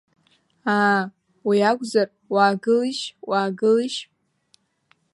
Аа, 0.77 1.01
уи 1.47 1.57
акәзар 1.69 2.09
уаагылишь, 2.33 3.03
уаагылишь. 3.29 3.99